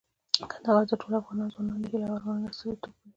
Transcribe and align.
کندهار 0.51 0.83
د 0.87 0.91
ټولو 1.01 1.15
افغان 1.21 1.39
ځوانانو 1.53 1.81
د 1.81 1.85
هیلو 1.93 2.09
او 2.11 2.17
ارمانونو 2.17 2.51
استازیتوب 2.51 2.81
کوي. 2.95 3.05